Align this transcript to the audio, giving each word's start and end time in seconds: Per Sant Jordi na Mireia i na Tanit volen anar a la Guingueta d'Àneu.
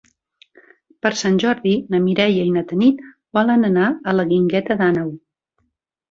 Per 1.05 1.09
Sant 1.17 1.35
Jordi 1.43 1.73
na 1.95 1.99
Mireia 2.05 2.45
i 2.47 2.53
na 2.55 2.63
Tanit 2.71 3.03
volen 3.39 3.67
anar 3.67 3.83
a 4.13 4.17
la 4.17 4.25
Guingueta 4.31 4.79
d'Àneu. 4.81 5.13